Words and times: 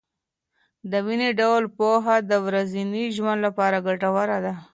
دویني 0.91 1.29
ډول 1.39 1.63
پوهه 1.77 2.15
د 2.29 2.31
ورځني 2.45 3.05
ژوند 3.15 3.39
لپاره 3.45 3.77
ګټوره 3.87 4.37
ده. 4.45 4.53